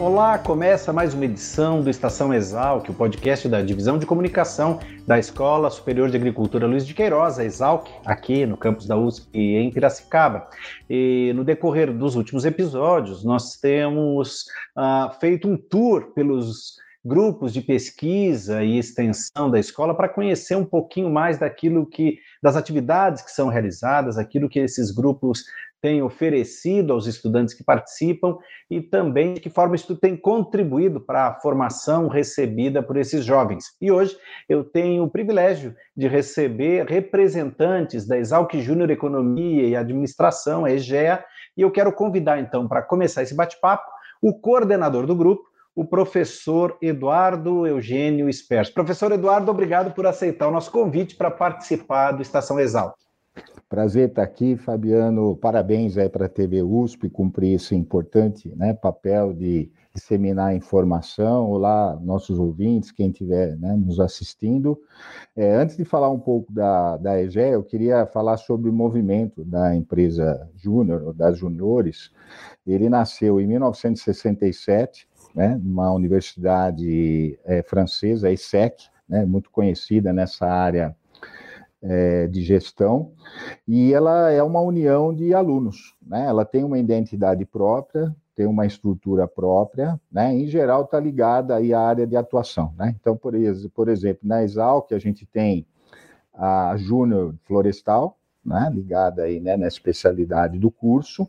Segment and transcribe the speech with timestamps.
[0.00, 5.18] Olá, começa mais uma edição do Estação Exalc, o podcast da Divisão de Comunicação da
[5.18, 9.70] Escola Superior de Agricultura Luiz de Queiroz, a Exalc, aqui no campus da USP em
[9.70, 10.48] Piracicaba.
[10.88, 17.60] E no decorrer dos últimos episódios, nós temos uh, feito um tour pelos grupos de
[17.60, 23.30] pesquisa e extensão da escola para conhecer um pouquinho mais daquilo que das atividades que
[23.30, 25.44] são realizadas, aquilo que esses grupos
[25.80, 28.36] têm oferecido aos estudantes que participam
[28.70, 33.76] e também de que forma isso tem contribuído para a formação recebida por esses jovens.
[33.80, 34.16] E hoje
[34.48, 41.24] eu tenho o privilégio de receber representantes da Exalc Júnior Economia e Administração, a EGEA,
[41.56, 43.90] e eu quero convidar então para começar esse bate-papo
[44.22, 48.68] o coordenador do grupo, o professor Eduardo Eugênio Espers.
[48.68, 52.94] Professor Eduardo, obrigado por aceitar o nosso convite para participar do Estação Exalc.
[53.70, 55.36] Prazer estar aqui, Fabiano.
[55.36, 61.50] Parabéns aí para a TV USP cumprir esse importante né, papel de disseminar informação.
[61.50, 64.76] Olá, nossos ouvintes, quem estiver né, nos assistindo.
[65.36, 69.44] É, antes de falar um pouco da, da EGE, eu queria falar sobre o movimento
[69.44, 72.10] da empresa Júnior, das Juniores.
[72.66, 80.96] Ele nasceu em 1967, né, numa universidade é, francesa, ESSEC, né, muito conhecida nessa área
[81.82, 83.12] é, de gestão,
[83.66, 86.26] e ela é uma união de alunos, né?
[86.26, 90.34] Ela tem uma identidade própria, tem uma estrutura própria, né?
[90.34, 92.94] Em geral está ligada aí à área de atuação, né?
[93.00, 93.34] Então, por,
[93.74, 95.66] por exemplo, na Exalc a gente tem
[96.34, 101.28] a Júnior Florestal, né, ligada aí, né, na especialidade do curso.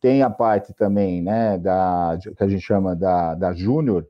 [0.00, 4.06] Tem a parte também, né, da, que a gente chama da, da Júnior,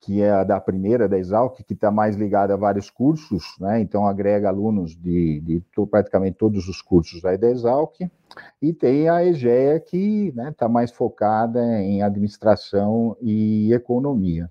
[0.00, 3.80] que é a da primeira, da Exalc, que está mais ligada a vários cursos, né?
[3.80, 8.00] então agrega alunos de, de praticamente todos os cursos aí da Exalc,
[8.62, 14.50] e tem a EGEA, que está né, tá mais focada em administração e economia.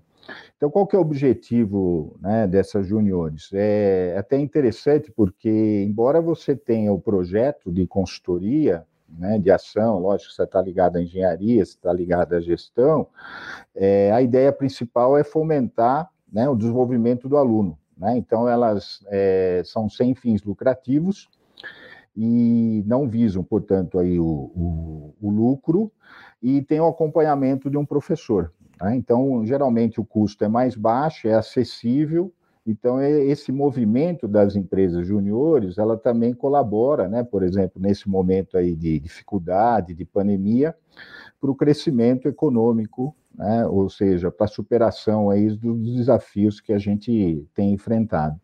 [0.56, 3.48] Então, qual que é o objetivo né, dessas juniores?
[3.52, 8.86] É até interessante porque, embora você tenha o projeto de consultoria,
[9.18, 13.06] né, de ação, lógico, você está ligado à engenharia, você está ligado à gestão,
[13.74, 17.78] é, a ideia principal é fomentar né, o desenvolvimento do aluno.
[17.96, 18.16] Né?
[18.16, 21.28] Então, elas é, são sem fins lucrativos
[22.16, 25.92] e não visam, portanto, aí o, o, o lucro
[26.42, 28.52] e tem o acompanhamento de um professor.
[28.80, 28.96] Né?
[28.96, 32.32] Então, geralmente o custo é mais baixo, é acessível
[32.66, 38.76] então, esse movimento das empresas juniores, ela também colabora, né, por exemplo, nesse momento aí
[38.76, 40.74] de dificuldade, de pandemia,
[41.40, 46.78] para o crescimento econômico, né, ou seja, para a superação aí dos desafios que a
[46.78, 48.38] gente tem enfrentado.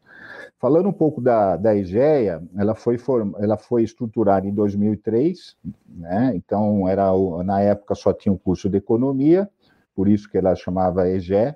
[0.58, 5.56] Falando um pouco da, da EGEA, ela foi, form, ela foi estruturada em 2003,
[5.86, 7.10] né, então era,
[7.44, 9.48] na época só tinha um curso de economia,
[9.94, 11.54] por isso que ela chamava EGE,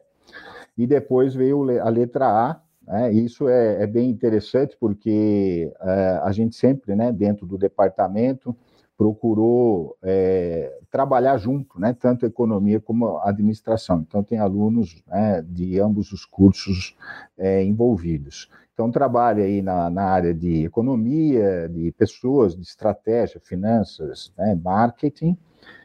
[0.80, 2.60] e depois veio a letra A.
[2.86, 3.12] Né?
[3.12, 8.56] Isso é, é, bem interessante porque é, a gente sempre, né, dentro do departamento,
[8.96, 14.04] procurou é, trabalhar junto, né, tanto economia como administração.
[14.08, 16.96] Então, tem alunos né, de ambos os cursos
[17.36, 18.48] é, envolvidos.
[18.72, 25.36] Então, trabalha aí na, na, área de economia, de pessoas, de estratégia, finanças, né, marketing,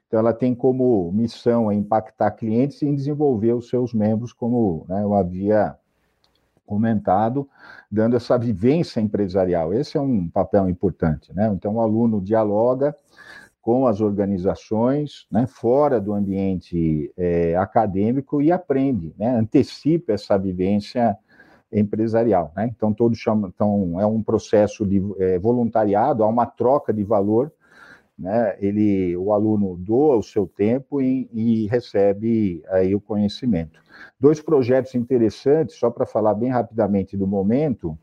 [0.07, 5.13] então, ela tem como missão impactar clientes e desenvolver os seus membros, como né, eu
[5.13, 5.75] havia
[6.65, 7.47] comentado,
[7.91, 9.73] dando essa vivência empresarial.
[9.73, 11.33] Esse é um papel importante.
[11.33, 11.47] Né?
[11.53, 12.95] Então, o aluno dialoga
[13.61, 21.17] com as organizações, né, fora do ambiente é, acadêmico e aprende, né, antecipa essa vivência
[21.71, 22.51] empresarial.
[22.55, 22.71] Né?
[22.75, 27.51] Então, todos chamam, então, é um processo de é, voluntariado, há uma troca de valor
[28.17, 28.55] né?
[28.59, 33.79] Ele, o aluno doa o seu tempo e, e recebe aí o conhecimento.
[34.19, 37.97] Dois projetos interessantes, só para falar bem rapidamente do momento,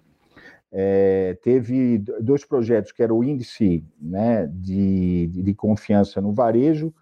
[0.70, 6.92] é, teve dois projetos que era o índice né, de, de confiança no varejo,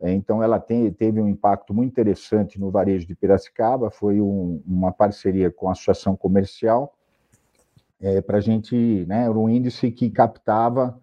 [0.00, 4.62] é, então ela tem, teve um impacto muito interessante no varejo de Piracicaba, foi um,
[4.66, 6.94] uma parceria com a Associação Comercial,
[8.00, 10.98] é, para a gente, né, era um índice que captava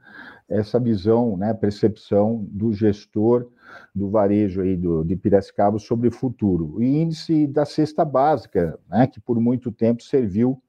[0.49, 3.47] essa visão, né, percepção do gestor
[3.94, 6.75] do varejo aí do, de Piracicaba sobre o futuro.
[6.75, 10.61] O índice da cesta básica, né, que por muito tempo serviu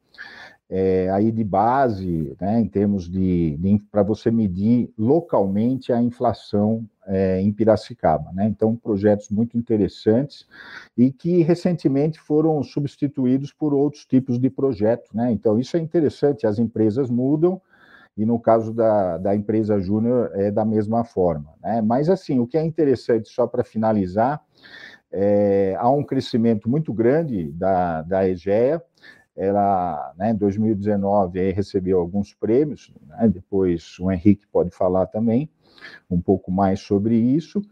[0.71, 6.85] é, aí de base, né, em termos de, de para você medir localmente a inflação
[7.07, 8.31] é, em Piracicaba.
[8.33, 8.47] Né?
[8.47, 10.47] Então, projetos muito interessantes
[10.97, 15.11] e que recentemente foram substituídos por outros tipos de projetos.
[15.15, 15.33] Né?
[15.33, 17.61] Então, isso é interessante, as empresas mudam
[18.19, 21.55] e no caso da, da empresa júnior é da mesma forma.
[21.63, 21.81] Né?
[21.81, 24.43] Mas, assim, o que é interessante, só para finalizar,
[25.13, 28.83] é, há um crescimento muito grande da, da EGEA,
[29.37, 35.49] ela, né, em 2019, aí, recebeu alguns prêmios, né, depois o Henrique pode falar também
[36.11, 37.63] um pouco mais sobre isso,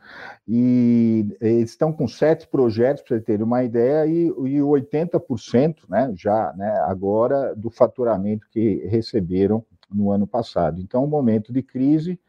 [0.46, 6.12] e eles estão com sete projetos, para você ter uma ideia, e, e 80%, né,
[6.14, 9.64] já, né, agora, do faturamento que receberam
[9.96, 10.80] no ano passado.
[10.80, 12.20] Então, um momento de crise,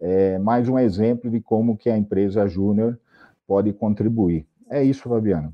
[0.00, 2.98] é mais um exemplo de como que a empresa júnior
[3.46, 4.46] pode contribuir.
[4.70, 5.52] É isso, Fabiano.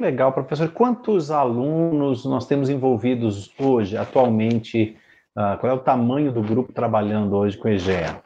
[0.00, 0.70] Legal, professor.
[0.70, 4.96] Quantos alunos nós temos envolvidos hoje, atualmente?
[5.36, 8.22] Uh, qual é o tamanho do grupo trabalhando hoje com a EGEA?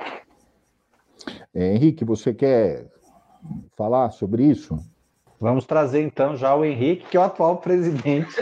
[1.52, 2.86] É, Henrique, você quer
[3.76, 4.78] falar sobre isso?
[5.40, 8.34] Vamos trazer então já o Henrique, que é o atual presidente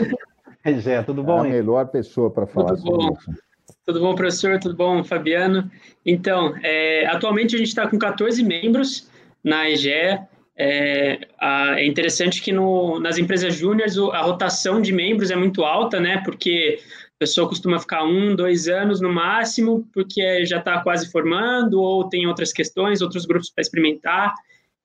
[0.65, 1.03] EGEA.
[1.03, 3.13] Tudo bom, É a melhor pessoa para falar Tudo sobre bom.
[3.13, 3.45] isso.
[3.85, 4.59] Tudo bom, professor?
[4.59, 5.69] Tudo bom, Fabiano?
[6.05, 9.09] Então, é, atualmente a gente está com 14 membros
[9.43, 10.27] na EGEA.
[10.57, 15.63] É, a, é interessante que no, nas empresas júniores a rotação de membros é muito
[15.63, 16.21] alta, né?
[16.25, 16.79] Porque
[17.15, 22.09] a pessoa costuma ficar um, dois anos no máximo, porque já está quase formando, ou
[22.09, 24.33] tem outras questões, outros grupos para experimentar.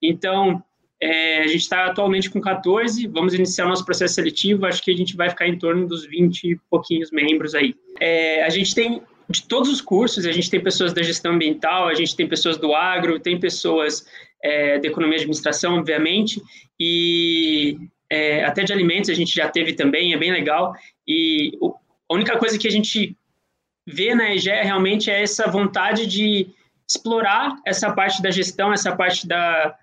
[0.02, 0.62] Então,
[1.02, 4.96] é, a gente está atualmente com 14, vamos iniciar nosso processo seletivo, acho que a
[4.96, 7.74] gente vai ficar em torno dos 20 e pouquinhos membros aí.
[7.98, 11.88] É, a gente tem de todos os cursos, a gente tem pessoas da gestão ambiental,
[11.88, 14.04] a gente tem pessoas do agro, tem pessoas
[14.42, 16.42] é, de economia e administração, obviamente,
[16.78, 17.78] e
[18.10, 20.74] é, até de alimentos a gente já teve também, é bem legal.
[21.06, 21.74] E o,
[22.10, 23.16] a única coisa que a gente
[23.86, 26.48] vê na EGE realmente é essa vontade de
[26.88, 29.76] explorar essa parte da gestão, essa parte da,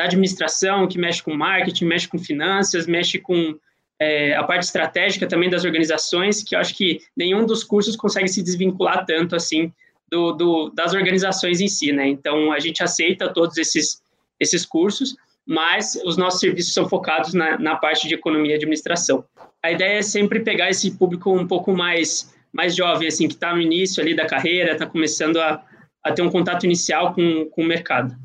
[0.00, 3.54] da administração, que mexe com marketing, mexe com finanças, mexe com
[4.00, 8.28] é, a parte estratégica também das organizações, que eu acho que nenhum dos cursos consegue
[8.28, 9.70] se desvincular tanto assim
[10.10, 12.08] do, do, das organizações em si, né?
[12.08, 14.02] Então, a gente aceita todos esses,
[14.40, 15.14] esses cursos,
[15.46, 19.22] mas os nossos serviços são focados na, na parte de economia e administração.
[19.62, 23.54] A ideia é sempre pegar esse público um pouco mais, mais jovem, assim, que está
[23.54, 25.62] no início ali da carreira, está começando a,
[26.02, 28.16] a ter um contato inicial com, com o mercado.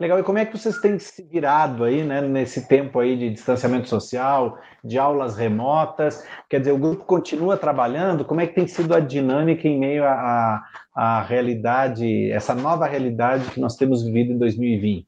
[0.00, 3.28] Legal, e como é que vocês têm se virado aí, né, nesse tempo aí de
[3.28, 6.26] distanciamento social, de aulas remotas?
[6.48, 8.24] Quer dizer, o grupo continua trabalhando?
[8.24, 10.64] Como é que tem sido a dinâmica em meio à,
[10.94, 15.04] à realidade, essa nova realidade que nós temos vivido em 2020?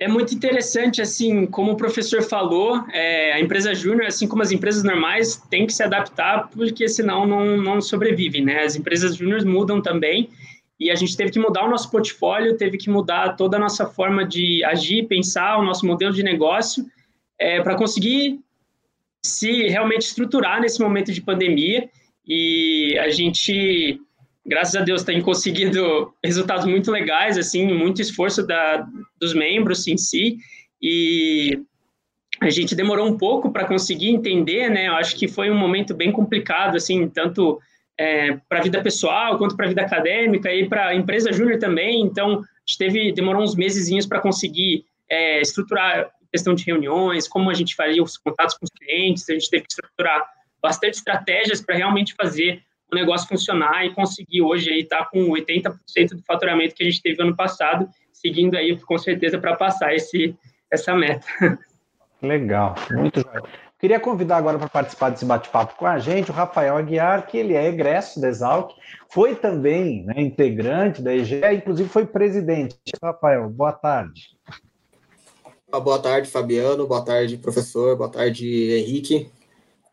[0.00, 4.52] É muito interessante, assim, como o professor falou, é, a empresa júnior, assim como as
[4.52, 8.62] empresas normais, tem que se adaptar, porque senão não, não sobrevive, né?
[8.62, 10.30] As empresas júnior mudam também,
[10.78, 13.86] e a gente teve que mudar o nosso portfólio, teve que mudar toda a nossa
[13.86, 16.86] forma de agir, pensar, o nosso modelo de negócio,
[17.38, 18.38] é, para conseguir
[19.22, 21.88] se realmente estruturar nesse momento de pandemia.
[22.26, 24.00] E a gente,
[24.46, 28.86] graças a Deus, tem conseguido resultados muito legais, assim, muito esforço da,
[29.20, 30.38] dos membros em si.
[30.80, 31.60] E
[32.40, 34.86] a gente demorou um pouco para conseguir entender, né?
[34.86, 37.60] Eu acho que foi um momento bem complicado, assim, tanto
[37.98, 41.58] é, para a vida pessoal, quanto para a vida acadêmica e para a empresa júnior
[41.58, 42.00] também.
[42.00, 47.50] Então, a gente teve, demorou uns meses para conseguir é, estruturar questão de reuniões, como
[47.50, 50.28] a gente faria os contatos com os clientes, a gente teve que estruturar
[50.62, 52.62] bastante estratégias para realmente fazer
[52.92, 55.72] o negócio funcionar e conseguir hoje aí estar tá com 80%
[56.12, 60.34] do faturamento que a gente teve ano passado, seguindo aí com certeza para passar esse,
[60.70, 61.26] essa meta.
[62.20, 63.67] Legal, muito jóia.
[63.78, 67.54] Queria convidar agora para participar desse bate-papo com a gente o Rafael Aguiar, que ele
[67.54, 68.72] é egresso da Exalc,
[69.08, 72.76] foi também né, integrante da EGE, inclusive foi presidente.
[73.00, 74.36] Rafael, boa tarde.
[75.70, 76.88] Boa tarde, Fabiano.
[76.88, 77.96] Boa tarde, professor.
[77.96, 79.30] Boa tarde, Henrique.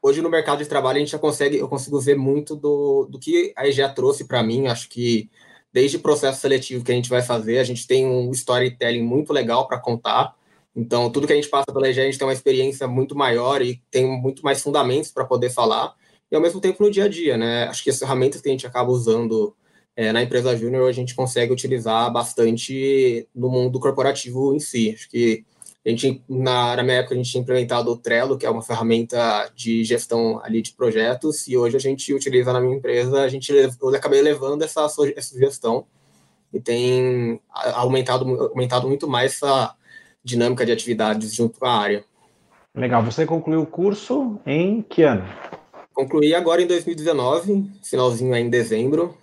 [0.01, 3.19] Hoje no mercado de trabalho a gente já consegue, eu consigo ver muito do, do
[3.19, 4.65] que a EGE trouxe para mim.
[4.65, 5.29] Acho que
[5.71, 9.31] desde o processo seletivo que a gente vai fazer, a gente tem um storytelling muito
[9.31, 10.33] legal para contar
[10.75, 13.61] então, tudo que a gente passa pela EGE, a gente tem uma experiência muito maior
[13.61, 15.95] e tem muito mais fundamentos para poder falar,
[16.29, 17.63] e ao mesmo tempo no dia a dia, né?
[17.65, 19.55] Acho que as ferramentas que a gente acaba usando
[19.95, 24.91] é, na empresa júnior, a gente consegue utilizar bastante no mundo corporativo em si.
[24.93, 25.45] Acho que
[25.85, 28.63] a gente, na, na minha época, a gente tinha implementado o Trello, que é uma
[28.63, 33.29] ferramenta de gestão ali de projetos, e hoje a gente utiliza na minha empresa, a
[33.29, 35.85] gente, eu acabei levando essa, essa gestão
[36.51, 39.75] e tem aumentado, aumentado muito mais essa
[40.25, 42.03] dinâmica de atividades junto a área.
[42.73, 43.03] Legal.
[43.03, 45.23] Você concluiu o curso em que ano?
[45.93, 49.15] Concluí agora em 2019, finalzinho aí em dezembro.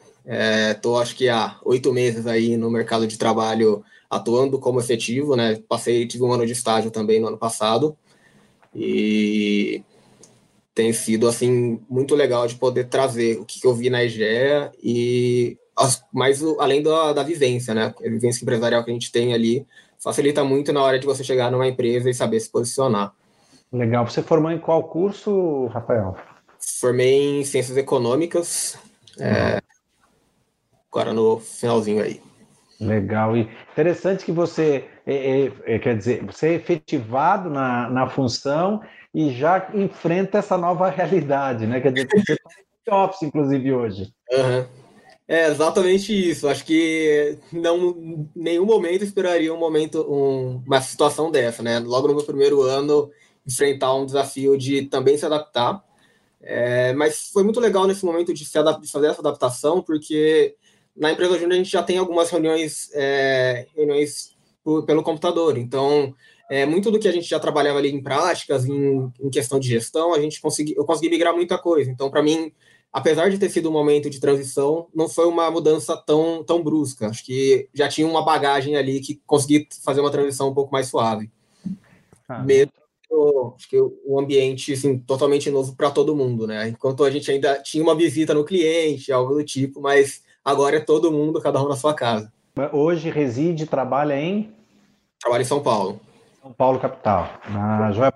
[0.71, 5.37] Estou, é, acho que há oito meses aí no mercado de trabalho atuando como efetivo,
[5.37, 5.61] né?
[5.69, 7.97] Passei, tive um ano de estágio também no ano passado.
[8.75, 9.83] E
[10.75, 15.59] tem sido, assim, muito legal de poder trazer o que eu vi na EGEA e
[16.13, 17.95] mais além da, da vivência, né?
[17.99, 19.67] A vivência empresarial que a gente tem ali
[20.03, 23.13] facilita muito na hora de você chegar numa empresa e saber se posicionar.
[23.73, 24.07] Legal.
[24.07, 26.17] Você formou em qual curso, Rafael?
[26.81, 28.79] Formei em Ciências Econômicas,
[29.19, 29.61] é,
[30.91, 32.21] agora no finalzinho aí.
[32.79, 33.37] Legal.
[33.37, 38.83] E interessante que você, é, é, é, quer dizer, você é efetivado na, na função
[39.15, 41.81] e já enfrenta essa nova realidade, né?
[41.81, 42.51] Quer dizer, você está
[42.89, 44.13] em office, inclusive, hoje.
[44.31, 44.82] Uhum.
[45.33, 46.47] É exatamente isso.
[46.47, 51.79] Acho que não nenhum momento esperaria um momento, um, uma situação dessa, né?
[51.79, 53.11] Logo no meu primeiro ano,
[53.47, 55.83] enfrentar um desafio de também se adaptar.
[56.43, 60.55] É, mas foi muito legal nesse momento de, se de fazer essa adaptação, porque
[60.95, 65.57] na empresa júnior a gente já tem algumas reuniões, é, reuniões por, pelo computador.
[65.57, 66.15] Então,
[66.51, 69.67] é, muito do que a gente já trabalhava ali em práticas, em, em questão de
[69.67, 71.91] gestão, a gente consegui, eu consegui migrar muita coisa.
[71.91, 72.53] Então, para mim,
[72.93, 77.09] apesar de ter sido um momento de transição, não foi uma mudança tão, tão brusca.
[77.09, 80.89] Acho que já tinha uma bagagem ali que consegui fazer uma transição um pouco mais
[80.89, 81.31] suave.
[82.29, 82.73] Ah, Mesmo
[83.57, 86.69] acho que um ambiente assim, totalmente novo para todo mundo, né?
[86.69, 90.81] Enquanto a gente ainda tinha uma visita no cliente, algo do tipo, mas agora é
[90.81, 92.33] todo mundo, cada um na sua casa.
[92.73, 94.53] Hoje reside, trabalha em?
[95.21, 96.01] Trabalha em São Paulo.
[96.43, 97.29] São Paulo, capital.
[97.49, 98.13] Na Joia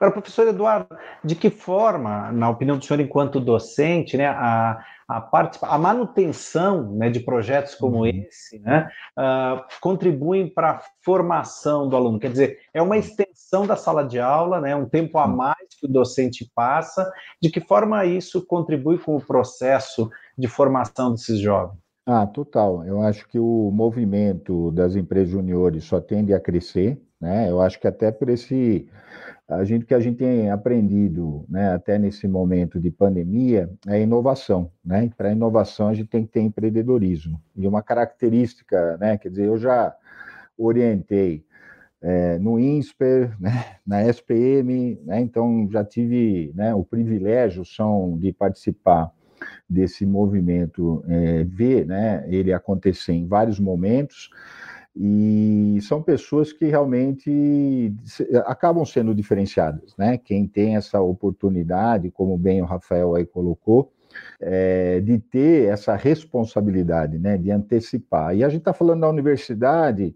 [0.00, 5.20] Agora, professor Eduardo, de que forma, na opinião do senhor, enquanto docente, né, a, a,
[5.20, 8.06] parte, a manutenção né, de projetos como uhum.
[8.06, 8.88] esse né,
[9.18, 12.18] uh, contribuem para a formação do aluno?
[12.18, 15.84] Quer dizer, é uma extensão da sala de aula, né, um tempo a mais que
[15.84, 17.12] o docente passa.
[17.38, 21.78] De que forma isso contribui com o processo de formação desses jovens?
[22.06, 22.86] Ah, total.
[22.86, 27.50] Eu acho que o movimento das empresas juniores só tende a crescer, né?
[27.50, 28.88] Eu acho que até por esse
[29.48, 34.70] a gente que a gente tem aprendido, né, até nesse momento de pandemia, é inovação,
[34.84, 35.10] né?
[35.16, 39.18] Para inovação a gente tem que ter empreendedorismo e uma característica, né?
[39.18, 39.94] Quer dizer, eu já
[40.56, 41.44] orientei
[42.00, 43.50] é, no INSPER, né,
[43.86, 45.20] na SPM, né?
[45.20, 49.10] Então já tive, né, o privilégio são de participar
[49.68, 54.30] desse movimento, é, ver, né, ele acontecer em vários momentos
[54.94, 57.94] e são pessoas que realmente
[58.44, 60.18] acabam sendo diferenciadas, né?
[60.18, 63.92] Quem tem essa oportunidade, como bem o Rafael aí colocou,
[64.40, 67.38] é, de ter essa responsabilidade, né?
[67.38, 68.34] De antecipar.
[68.36, 70.14] E a gente está falando da universidade,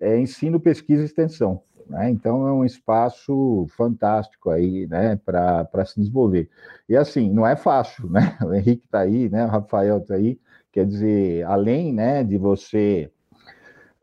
[0.00, 1.62] é, ensino, pesquisa e extensão.
[1.88, 2.10] Né?
[2.10, 6.50] Então é um espaço fantástico aí, né, para se desenvolver.
[6.88, 8.36] E assim, não é fácil, né?
[8.44, 9.44] O Henrique está aí, né?
[9.44, 10.38] O Rafael está aí.
[10.72, 13.10] Quer dizer, além, né, de você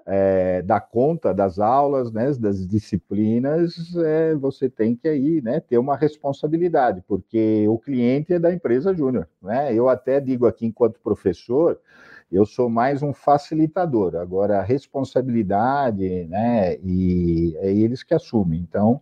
[0.05, 5.77] é, dar conta das aulas, né, das disciplinas, é, você tem que aí, né, ter
[5.77, 9.73] uma responsabilidade, porque o cliente é da empresa júnior, né?
[9.73, 11.79] Eu até digo aqui enquanto professor,
[12.31, 14.15] eu sou mais um facilitador.
[14.15, 18.59] Agora a responsabilidade, né, e é eles que assumem.
[18.59, 19.01] Então,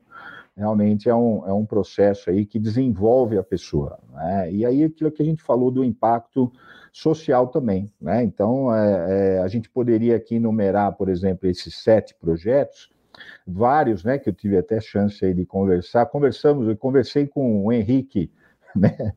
[0.55, 4.51] realmente é um, é um processo aí que desenvolve a pessoa, né?
[4.51, 6.51] E aí aquilo que a gente falou do impacto
[6.91, 7.91] social também.
[7.99, 8.23] Né?
[8.23, 12.89] Então, é, é, a gente poderia aqui enumerar, por exemplo, esses sete projetos,
[13.45, 16.05] vários, né, que eu tive até chance de conversar.
[16.07, 18.31] Conversamos, eu conversei com o Henrique
[18.75, 19.13] né,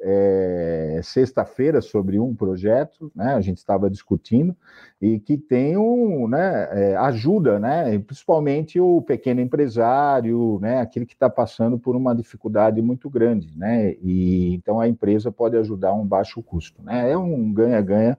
[0.00, 4.56] é, sexta-feira sobre um projeto, né, a gente estava discutindo,
[5.00, 11.14] e que tem um, né, é, ajuda, né, principalmente o pequeno empresário, né, aquele que
[11.14, 15.94] está passando por uma dificuldade muito grande, né, e então a empresa pode ajudar a
[15.94, 18.18] um baixo custo, né, é um ganha-ganha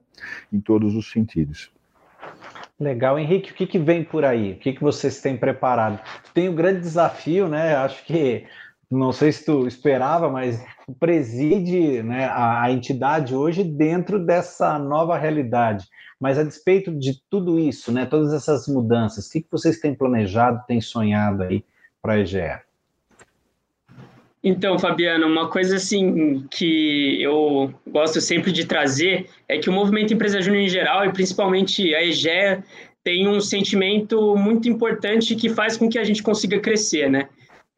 [0.51, 1.71] em todos os sentidos.
[2.79, 4.53] Legal, Henrique, o que, que vem por aí?
[4.53, 5.99] O que, que vocês têm preparado?
[6.33, 7.75] Tem um grande desafio, né?
[7.75, 8.45] Acho que
[8.89, 10.63] não sei se tu esperava, mas
[10.99, 15.87] preside né, a, a, entidade hoje dentro dessa nova realidade.
[16.19, 19.95] Mas a despeito de tudo isso, né, todas essas mudanças, o que, que vocês têm
[19.95, 21.63] planejado, têm sonhado aí
[22.01, 22.59] para a EGE?
[24.41, 30.13] Então, Fabiano, uma coisa assim que eu gosto sempre de trazer é que o movimento
[30.13, 32.63] Empresa Júnior em geral, e principalmente a EGE,
[33.03, 37.27] tem um sentimento muito importante que faz com que a gente consiga crescer, né?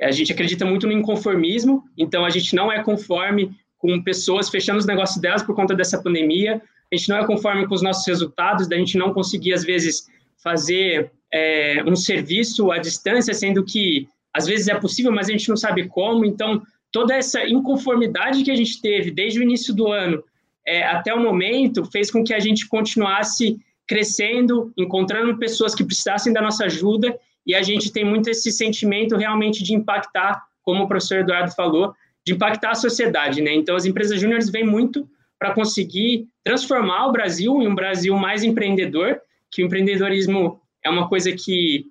[0.01, 4.79] A gente acredita muito no inconformismo, então a gente não é conforme com pessoas fechando
[4.79, 8.05] os negócios delas por conta dessa pandemia, a gente não é conforme com os nossos
[8.05, 10.08] resultados, da gente não conseguir, às vezes,
[10.43, 15.48] fazer é, um serviço à distância, sendo que às vezes é possível, mas a gente
[15.50, 16.25] não sabe como.
[16.25, 20.24] Então, toda essa inconformidade que a gente teve desde o início do ano
[20.65, 26.31] é, até o momento fez com que a gente continuasse crescendo, encontrando pessoas que precisassem
[26.31, 30.88] da nossa ajuda, e a gente tem muito esse sentimento realmente de impactar, como o
[30.88, 31.93] professor Eduardo falou,
[32.25, 33.53] de impactar a sociedade, né?
[33.53, 38.43] Então, as empresas júniores vêm muito para conseguir transformar o Brasil em um Brasil mais
[38.43, 39.19] empreendedor,
[39.50, 41.88] que o empreendedorismo é uma coisa que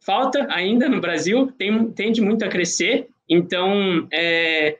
[0.00, 3.08] falta ainda no Brasil, tem, tende muito a crescer.
[3.28, 4.78] Então, é,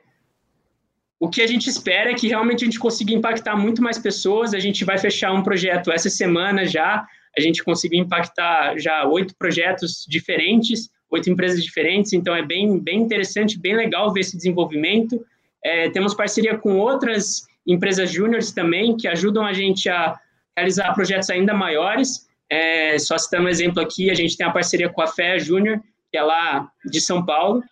[1.19, 4.53] o que a gente espera é que realmente a gente consiga impactar muito mais pessoas.
[4.53, 7.07] A gente vai fechar um projeto essa semana já.
[7.37, 12.13] A gente conseguiu impactar já oito projetos diferentes, oito empresas diferentes.
[12.13, 15.23] Então, é bem, bem interessante, bem legal ver esse desenvolvimento.
[15.63, 20.17] É, temos parceria com outras empresas júniores também, que ajudam a gente a
[20.55, 22.27] realizar projetos ainda maiores.
[22.49, 25.81] É, só citando um exemplo aqui, a gente tem a parceria com a FEA Júnior,
[26.11, 27.63] que é lá de São Paulo,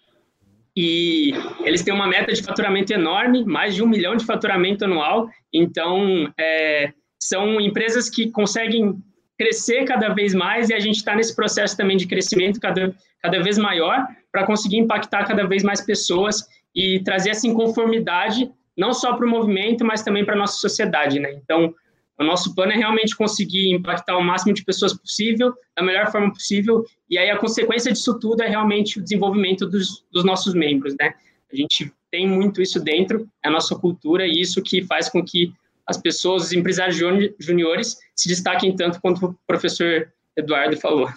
[0.76, 1.32] e
[1.64, 5.30] eles têm uma meta de faturamento enorme, mais de um milhão de faturamento anual.
[5.54, 8.96] Então, é, são empresas que conseguem
[9.44, 13.44] crescer cada vez mais e a gente está nesse processo também de crescimento cada, cada
[13.44, 19.14] vez maior para conseguir impactar cada vez mais pessoas e trazer essa inconformidade não só
[19.14, 21.34] para o movimento, mas também para a nossa sociedade, né?
[21.34, 21.76] Então,
[22.18, 26.32] o nosso plano é realmente conseguir impactar o máximo de pessoas possível, da melhor forma
[26.32, 30.96] possível, e aí a consequência disso tudo é realmente o desenvolvimento dos, dos nossos membros,
[31.00, 31.14] né?
[31.52, 35.24] A gente tem muito isso dentro, é a nossa cultura, e isso que faz com
[35.24, 35.54] que
[35.88, 36.98] as pessoas, os empresários
[37.40, 41.10] juniores, se destaquem tanto quanto o professor Eduardo falou.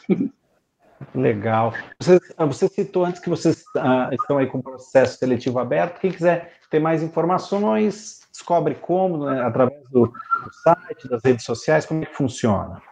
[1.14, 1.74] Legal.
[2.00, 6.00] Você, você citou antes que vocês uh, estão aí com o processo seletivo aberto.
[6.00, 11.86] Quem quiser ter mais informações, descobre como, né, através do, do, site, das redes sociais,
[11.86, 12.82] como é que funciona?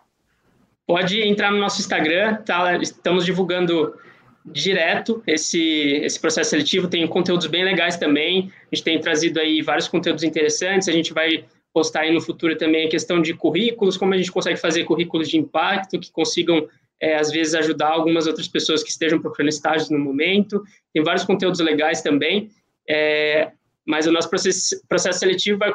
[0.86, 2.76] Pode entrar no nosso Instagram, tá?
[2.76, 3.98] estamos divulgando
[4.44, 9.62] direto esse, esse processo seletivo, tem conteúdos bem legais também, a gente tem trazido aí
[9.62, 13.96] vários conteúdos interessantes, a gente vai postar aí no futuro também a questão de currículos,
[13.96, 16.68] como a gente consegue fazer currículos de impacto que consigam
[17.02, 20.62] é, às vezes ajudar algumas outras pessoas que estejam procurando estágios no momento.
[20.92, 22.48] Tem vários conteúdos legais também,
[22.88, 23.50] é,
[23.84, 25.72] mas o nosso processo, processo seletivo vai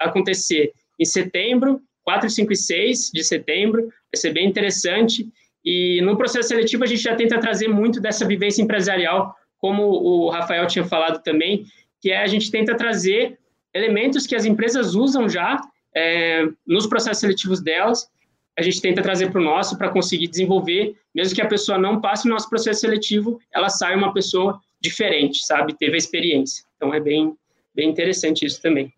[0.00, 5.28] acontecer em setembro, 4, 5 e 6 de setembro, vai ser bem interessante.
[5.62, 10.30] E no processo seletivo a gente já tenta trazer muito dessa vivência empresarial, como o
[10.30, 11.66] Rafael tinha falado também,
[12.00, 13.38] que é a gente tenta trazer
[13.74, 15.60] elementos que as empresas usam já
[15.94, 18.10] é, nos processos seletivos delas
[18.56, 22.00] a gente tenta trazer para o nosso para conseguir desenvolver, mesmo que a pessoa não
[22.00, 25.74] passe no nosso processo seletivo, ela sai uma pessoa diferente, sabe?
[25.74, 26.64] Teve a experiência.
[26.76, 27.34] Então é bem,
[27.74, 28.92] bem interessante isso também.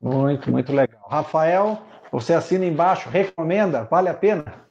[0.00, 1.06] Muito, muito legal.
[1.08, 3.84] Rafael, você assina embaixo, recomenda?
[3.84, 4.66] Vale a pena?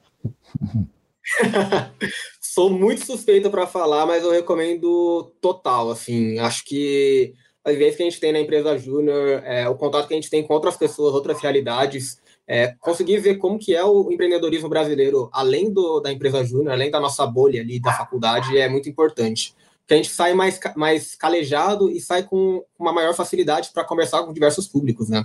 [2.40, 5.90] Sou muito suspeito para falar, mas eu recomendo total.
[5.90, 7.34] Assim, acho que
[7.64, 10.30] a vivência que a gente tem na empresa júnior, é, o contato que a gente
[10.30, 15.30] tem com outras pessoas, outras realidades, é, conseguir ver como que é o empreendedorismo brasileiro,
[15.32, 19.54] além do, da empresa júnior, além da nossa bolha ali da faculdade, é muito importante.
[19.86, 24.22] Que a gente sai mais, mais calejado e sai com uma maior facilidade para conversar
[24.24, 25.24] com diversos públicos, né?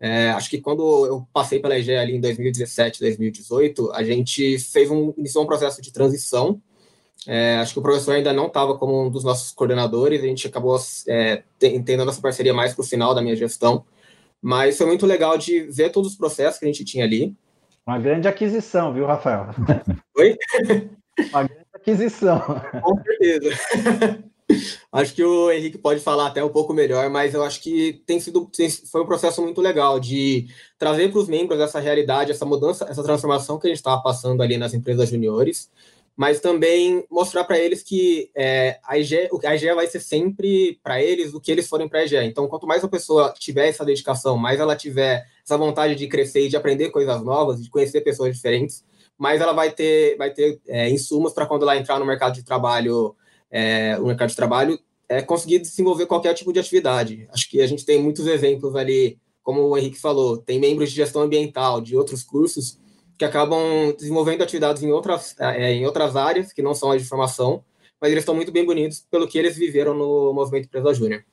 [0.00, 4.90] É, acho que quando eu passei pela EGE ali em 2017, 2018, a gente fez
[4.90, 6.60] um, iniciou um processo de transição.
[7.30, 10.46] É, acho que o professor ainda não estava como um dos nossos coordenadores, a gente
[10.46, 13.84] acabou é, tendo a nossa parceria mais para o final da minha gestão.
[14.40, 17.36] Mas foi muito legal de ver todos os processos que a gente tinha ali.
[17.86, 19.48] Uma grande aquisição, viu, Rafael?
[20.16, 20.38] Oi?
[21.30, 22.40] Uma grande aquisição.
[22.80, 23.50] Com certeza.
[24.90, 28.18] acho que o Henrique pode falar até um pouco melhor, mas eu acho que tem
[28.18, 28.50] sido
[28.90, 30.46] foi um processo muito legal de
[30.78, 34.42] trazer para os membros essa realidade, essa mudança, essa transformação que a gente estava passando
[34.42, 35.68] ali nas empresas juniores
[36.18, 41.00] mas também mostrar para eles que é, a, IGE, a IGE vai ser sempre para
[41.00, 42.16] eles o que eles forem para a IGE.
[42.16, 46.46] Então, quanto mais a pessoa tiver essa dedicação, mais ela tiver essa vontade de crescer
[46.46, 48.84] e de aprender coisas novas, de conhecer pessoas diferentes,
[49.16, 52.42] mais ela vai ter, vai ter é, insumos para quando ela entrar no mercado de
[52.42, 53.14] trabalho,
[53.48, 54.76] é, no mercado de trabalho,
[55.08, 57.28] é, conseguir desenvolver qualquer tipo de atividade.
[57.32, 60.96] Acho que a gente tem muitos exemplos ali, como o Henrique falou, tem membros de
[60.96, 62.76] gestão ambiental, de outros cursos,
[63.18, 67.08] que acabam desenvolvendo atividades em outras, é, em outras áreas, que não são as de
[67.08, 67.64] formação,
[68.00, 71.24] mas eles estão muito bem bonitos pelo que eles viveram no Movimento Empresa Júnior.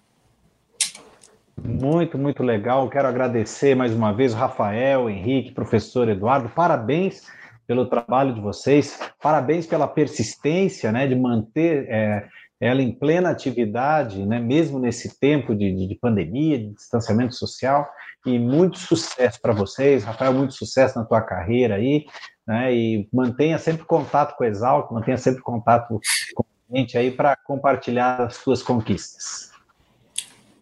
[1.64, 2.90] Muito, muito legal.
[2.90, 6.50] Quero agradecer mais uma vez o Rafael, Henrique, professor Eduardo.
[6.50, 7.24] Parabéns
[7.68, 9.00] pelo trabalho de vocês.
[9.22, 12.28] Parabéns pela persistência, né, de manter é,
[12.60, 17.88] ela em plena atividade, né, mesmo nesse tempo de, de pandemia, de distanciamento social
[18.26, 20.04] e muito sucesso para vocês.
[20.04, 22.06] Rafael, muito sucesso na tua carreira aí,
[22.48, 22.74] né?
[22.74, 26.00] E mantenha sempre contato com o Exalc, mantenha sempre contato
[26.34, 29.52] com a gente aí para compartilhar as suas conquistas.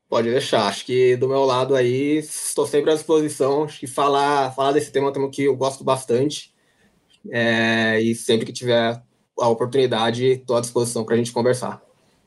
[0.10, 0.68] Pode deixar.
[0.68, 3.64] Acho que do meu lado aí, estou sempre à disposição.
[3.64, 6.54] Acho que falar, falar desse tema é um tema que eu gosto bastante.
[7.32, 9.02] É, e sempre que tiver
[9.40, 11.82] a oportunidade, estou à disposição para a gente conversar.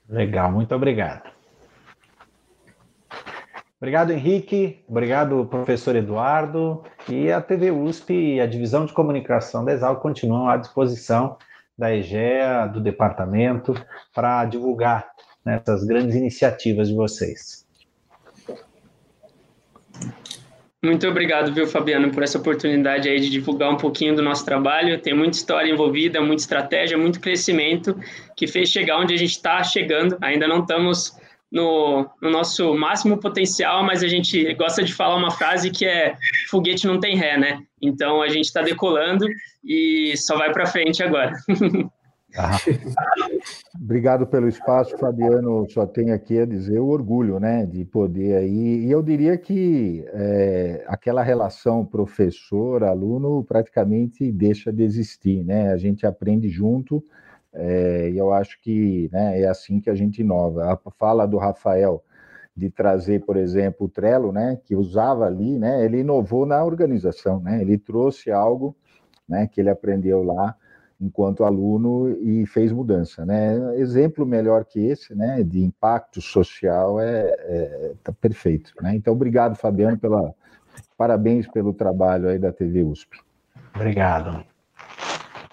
[0.08, 1.30] Legal, muito obrigado.
[3.78, 4.82] Obrigado, Henrique.
[4.88, 6.82] Obrigado, professor Eduardo.
[7.08, 11.36] E a TV USP e a Divisão de Comunicação da Exal continuam à disposição
[11.76, 13.74] da EGEA, do departamento,
[14.14, 15.06] para divulgar
[15.44, 17.65] né, essas grandes iniciativas de vocês.
[20.86, 25.00] Muito obrigado, viu, Fabiano, por essa oportunidade aí de divulgar um pouquinho do nosso trabalho.
[25.00, 27.98] Tem muita história envolvida, muita estratégia, muito crescimento
[28.36, 30.16] que fez chegar onde a gente está chegando.
[30.20, 31.16] Ainda não estamos
[31.50, 36.14] no, no, nosso máximo potencial, mas a gente gosta de falar uma frase que é
[36.48, 37.62] foguete não tem ré, né?
[37.82, 39.26] Então a gente está decolando
[39.64, 41.32] e só vai para frente agora.
[42.38, 42.56] Ah.
[43.74, 45.68] Obrigado pelo espaço, Fabiano.
[45.70, 48.84] Só tenho aqui a dizer o orgulho, né, de poder aí.
[48.84, 55.72] E eu diria que é, aquela relação professor-aluno praticamente deixa de existir, né?
[55.72, 57.02] A gente aprende junto.
[57.52, 60.72] É, e eu acho que né, é assim que a gente inova.
[60.72, 62.02] A fala do Rafael
[62.56, 67.38] de trazer, por exemplo, o Trello, né, que usava ali, né, ele inovou na organização,
[67.38, 68.74] né, ele trouxe algo,
[69.28, 70.56] né, que ele aprendeu lá
[71.00, 73.78] enquanto aluno e fez mudança, né?
[73.78, 78.94] Exemplo melhor que esse, né, de impacto social é, é tá perfeito, né?
[78.94, 80.34] Então, obrigado, Fabiano, pela
[80.96, 83.18] parabéns pelo trabalho aí da TV USP.
[83.74, 84.44] Obrigado.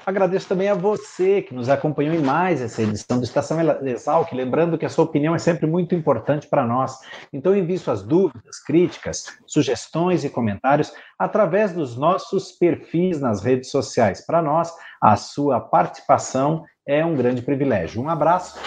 [0.05, 4.77] Agradeço também a você que nos acompanhou em mais essa edição do Estação Exalc, lembrando
[4.77, 6.97] que a sua opinião é sempre muito importante para nós.
[7.31, 14.25] Então envie suas dúvidas, críticas, sugestões e comentários através dos nossos perfis nas redes sociais.
[14.25, 18.01] Para nós, a sua participação é um grande privilégio.
[18.01, 18.59] Um abraço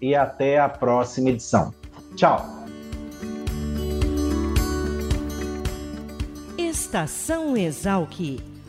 [0.00, 1.74] e até a próxima edição.
[2.14, 2.46] Tchau.
[6.56, 8.38] Estação Exalc,